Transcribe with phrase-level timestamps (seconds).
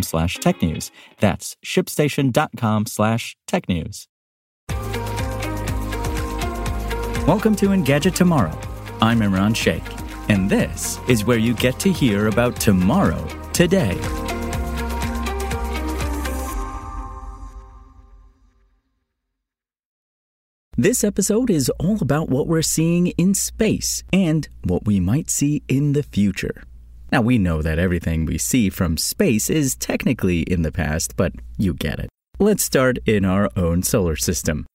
[0.00, 0.90] slash technews.
[1.18, 4.08] That's shipstation.com slash tech news.
[7.26, 8.58] Welcome to Engadget Tomorrow.
[9.02, 9.82] I'm Imran Sheikh,
[10.28, 13.98] and this is where you get to hear about tomorrow today.
[20.76, 25.62] This episode is all about what we're seeing in space and what we might see
[25.68, 26.64] in the future.
[27.12, 31.34] Now, we know that everything we see from space is technically in the past, but
[31.58, 32.08] you get it.
[32.38, 34.66] Let's start in our own solar system.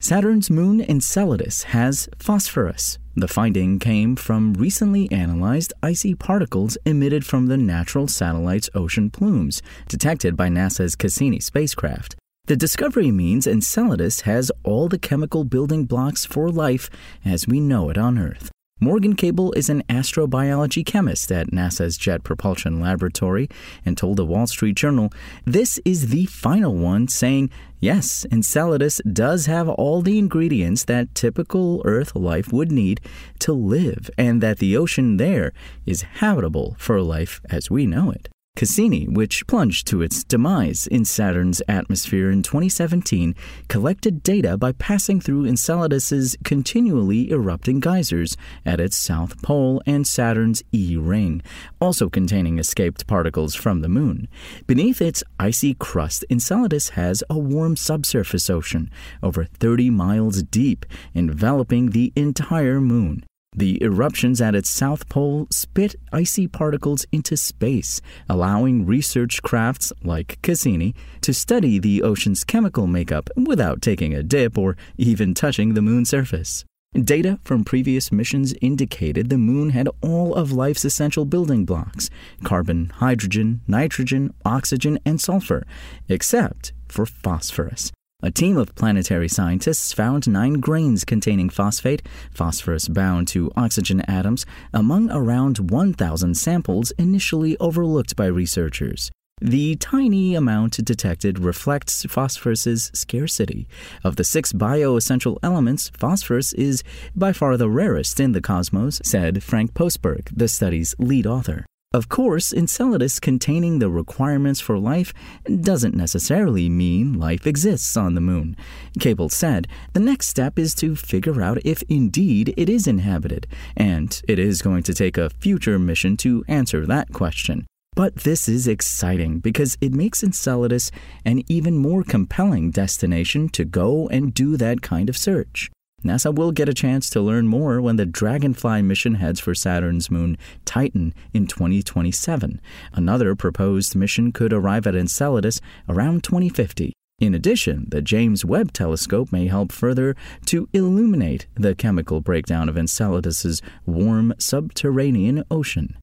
[0.00, 2.98] Saturn's moon Enceladus has phosphorus.
[3.14, 9.62] The finding came from recently analyzed icy particles emitted from the natural satellite's ocean plumes,
[9.88, 12.16] detected by NASA's Cassini spacecraft.
[12.46, 16.90] The discovery means Enceladus has all the chemical building blocks for life
[17.24, 18.50] as we know it on Earth.
[18.80, 23.48] Morgan Cable is an astrobiology chemist at NASA's Jet Propulsion Laboratory
[23.86, 25.10] and told the Wall Street Journal
[25.44, 31.82] this is the final one, saying, Yes, Enceladus does have all the ingredients that typical
[31.84, 33.00] Earth life would need
[33.38, 35.52] to live, and that the ocean there
[35.86, 38.28] is habitable for life as we know it.
[38.56, 43.34] Cassini, which plunged to its demise in Saturn's atmosphere in 2017,
[43.66, 50.62] collected data by passing through Enceladus's continually erupting geysers at its south pole and Saturn's
[50.70, 51.42] E ring,
[51.80, 54.28] also containing escaped particles from the moon.
[54.68, 58.88] Beneath its icy crust, Enceladus has a warm subsurface ocean,
[59.20, 63.24] over 30 miles deep, enveloping the entire moon.
[63.56, 70.38] The eruptions at its south pole spit icy particles into space, allowing research crafts like
[70.42, 75.82] Cassini to study the ocean's chemical makeup without taking a dip or even touching the
[75.82, 76.64] moon's surface.
[76.94, 82.10] Data from previous missions indicated the moon had all of life's essential building blocks
[82.42, 85.64] carbon, hydrogen, nitrogen, oxygen, and sulfur,
[86.08, 87.92] except for phosphorus.
[88.24, 94.46] A team of planetary scientists found nine grains containing phosphate, phosphorus bound to oxygen atoms,
[94.72, 99.10] among around 1,000 samples initially overlooked by researchers.
[99.42, 103.68] The tiny amount detected reflects phosphorus's scarcity.
[104.02, 106.82] Of the six bioessential elements, phosphorus is
[107.14, 111.66] by far the rarest in the cosmos, said Frank Postberg, the study's lead author.
[111.94, 115.14] Of course, Enceladus containing the requirements for life
[115.60, 118.56] doesn't necessarily mean life exists on the moon.
[118.98, 123.46] Cable said the next step is to figure out if indeed it is inhabited,
[123.76, 127.64] and it is going to take a future mission to answer that question.
[127.94, 130.90] But this is exciting because it makes Enceladus
[131.24, 135.70] an even more compelling destination to go and do that kind of search.
[136.04, 140.10] NASA will get a chance to learn more when the Dragonfly mission heads for Saturn's
[140.10, 142.60] moon Titan in 2027.
[142.92, 146.92] Another proposed mission could arrive at Enceladus around 2050.
[147.20, 150.14] In addition, the James Webb Telescope may help further
[150.46, 155.96] to illuminate the chemical breakdown of Enceladus's warm subterranean ocean.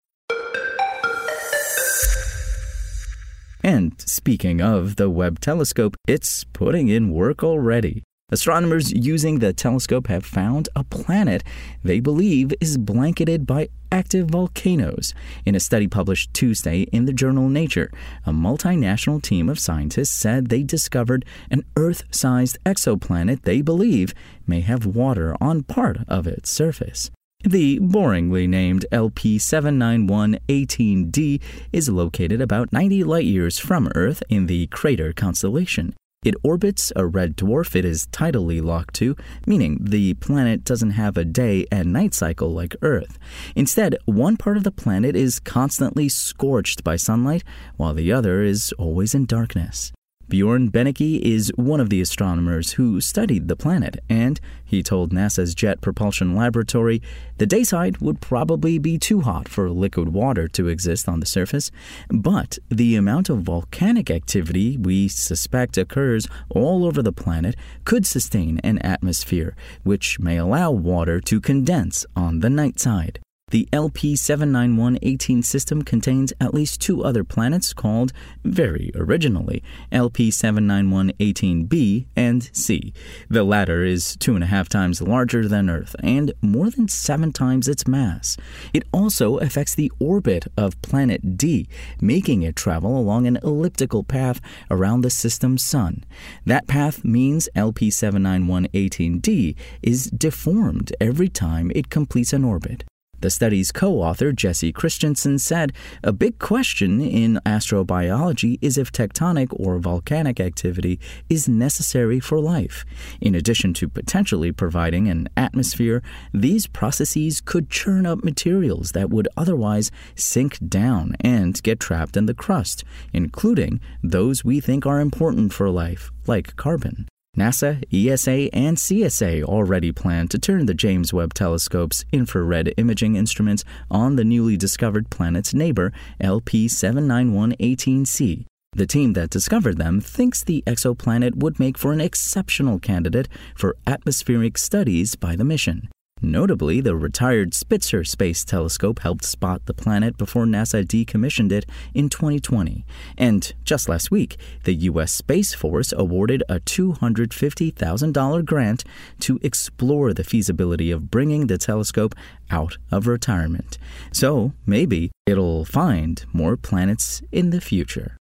[3.63, 8.03] And speaking of the Webb Telescope, it's putting in work already.
[8.33, 11.43] Astronomers using the telescope have found a planet
[11.83, 15.13] they believe is blanketed by active volcanoes.
[15.45, 17.91] In a study published Tuesday in the journal Nature,
[18.25, 24.13] a multinational team of scientists said they discovered an Earth sized exoplanet they believe
[24.47, 27.11] may have water on part of its surface.
[27.43, 31.41] The boringly named LP79118d
[31.73, 35.93] is located about 90 light years from Earth in the crater constellation.
[36.23, 39.15] It orbits a red dwarf it is tidally locked to,
[39.47, 43.17] meaning the planet doesn't have a day and night cycle like Earth.
[43.55, 47.43] Instead, one part of the planet is constantly scorched by sunlight,
[47.75, 49.91] while the other is always in darkness.
[50.31, 55.53] Bjorn Benneke is one of the astronomers who studied the planet, and he told NASA's
[55.53, 57.01] Jet Propulsion Laboratory
[57.37, 61.69] the dayside would probably be too hot for liquid water to exist on the surface,
[62.07, 68.57] but the amount of volcanic activity we suspect occurs all over the planet could sustain
[68.59, 73.19] an atmosphere, which may allow water to condense on the night side.
[73.51, 78.13] The LP 79118 system contains at least two other planets called,
[78.45, 79.61] very originally,
[79.91, 82.93] LP 79118b and c.
[83.29, 87.33] The latter is two and a half times larger than Earth and more than seven
[87.33, 88.37] times its mass.
[88.73, 91.67] It also affects the orbit of planet D,
[91.99, 94.39] making it travel along an elliptical path
[94.69, 96.05] around the system's sun.
[96.45, 102.85] That path means LP 79118d is deformed every time it completes an orbit.
[103.21, 105.73] The study's co author, Jessie Christiansen, said
[106.03, 112.83] a big question in astrobiology is if tectonic or volcanic activity is necessary for life.
[113.21, 116.01] In addition to potentially providing an atmosphere,
[116.33, 122.25] these processes could churn up materials that would otherwise sink down and get trapped in
[122.25, 122.83] the crust,
[123.13, 127.07] including those we think are important for life, like carbon.
[127.37, 133.63] NASA, ESA, and CSA already plan to turn the James Webb Telescope's infrared imaging instruments
[133.89, 138.45] on the newly discovered planet's neighbor, LP 79118c.
[138.73, 143.77] The team that discovered them thinks the exoplanet would make for an exceptional candidate for
[143.87, 145.89] atmospheric studies by the mission.
[146.21, 151.65] Notably, the retired Spitzer Space Telescope helped spot the planet before NASA decommissioned it
[151.95, 152.85] in 2020.
[153.17, 155.13] And just last week, the U.S.
[155.13, 158.83] Space Force awarded a $250,000 grant
[159.21, 162.13] to explore the feasibility of bringing the telescope
[162.51, 163.79] out of retirement.
[164.11, 168.17] So maybe it'll find more planets in the future.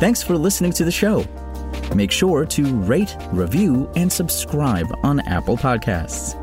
[0.00, 1.26] Thanks for listening to the show.
[1.94, 6.34] Make sure to rate, review, and subscribe on Apple Podcasts.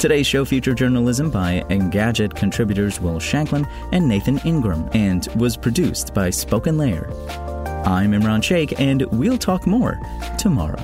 [0.00, 6.14] Today's show featured journalism by Engadget contributors Will Shanklin and Nathan Ingraham and was produced
[6.14, 7.10] by Spoken Layer.
[7.84, 9.98] I'm Imran Sheikh, and we'll talk more
[10.38, 10.78] tomorrow.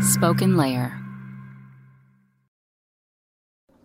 [0.00, 1.03] Spoken Layer.